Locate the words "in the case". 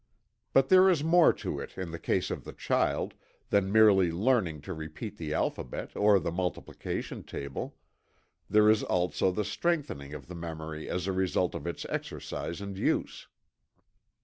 1.77-2.31